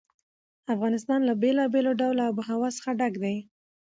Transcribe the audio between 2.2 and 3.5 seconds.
آب وهوا څخه ډک دی.